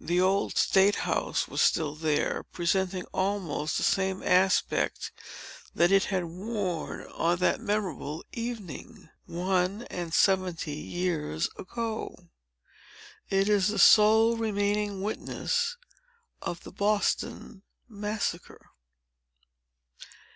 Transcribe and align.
The 0.00 0.20
Old 0.20 0.56
State 0.56 0.94
House 1.10 1.48
was 1.48 1.60
still 1.60 1.96
there, 1.96 2.44
presenting 2.44 3.02
almost 3.12 3.76
the 3.76 3.82
same 3.82 4.22
aspect 4.22 5.10
that 5.74 5.90
it 5.90 6.04
had 6.04 6.22
worn 6.26 7.08
on 7.08 7.38
that 7.38 7.60
memorable 7.60 8.24
evening, 8.30 9.08
one 9.26 9.82
and 9.90 10.14
seventy 10.14 10.76
years 10.76 11.48
ago. 11.58 12.28
It 13.28 13.48
is 13.48 13.66
the 13.66 13.80
sole 13.80 14.36
remaining 14.36 15.02
witness 15.02 15.76
of 16.40 16.62
the 16.62 16.70
Boston 16.70 17.62
Massacre. 17.88 18.64